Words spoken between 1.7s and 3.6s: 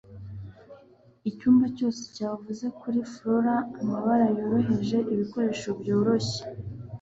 cyose cyavuze kuri flora,